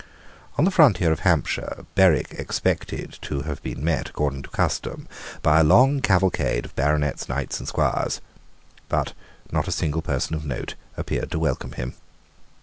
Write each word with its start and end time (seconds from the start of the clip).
On 0.57 0.65
the 0.65 0.71
frontier 0.71 1.11
of 1.11 1.19
Hampshire 1.19 1.85
Berwick 1.93 2.31
expected 2.33 3.19
to 3.21 3.43
have 3.43 3.61
been 3.61 3.83
met, 3.83 4.09
according 4.09 4.41
to 4.41 4.49
custom, 4.49 5.07
by 5.43 5.59
a 5.59 5.63
long 5.63 6.01
cavalcade 6.01 6.65
of 6.65 6.75
baronets, 6.75 7.29
knights 7.29 7.59
and 7.59 7.67
squires: 7.67 8.19
but 8.89 9.13
not 9.51 9.67
a 9.67 9.71
single 9.71 10.01
person 10.01 10.33
of 10.33 10.43
note 10.43 10.73
appeared 10.97 11.29
to 11.29 11.37
welcome 11.37 11.73
him. 11.73 11.93